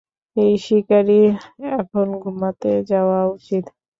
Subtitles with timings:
[0.37, 1.33] এই শিকারীর
[1.77, 3.63] এখন ঘুমাতে যাওয়া উচিত।